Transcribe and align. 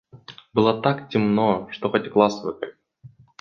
Было 0.53 0.81
так 0.81 1.09
темно, 1.09 1.67
что 1.69 1.91
хоть 1.91 2.07
глаз 2.09 2.41
выколи. 2.43 2.73